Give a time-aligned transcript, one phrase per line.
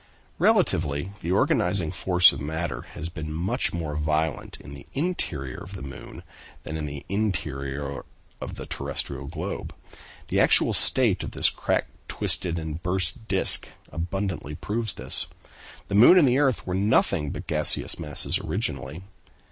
[0.39, 5.75] Relatively, the organizing force of matter has been much more violent in the interior of
[5.75, 6.23] the moon
[6.63, 8.03] than in the interior
[8.41, 9.75] of the terrestrial globe.
[10.29, 15.27] The actual state of this cracked, twisted, and burst disc abundantly proves this.
[15.87, 19.03] The moon and the earth were nothing but gaseous masses originally.